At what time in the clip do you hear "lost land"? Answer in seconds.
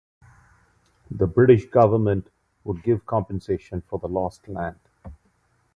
4.07-4.79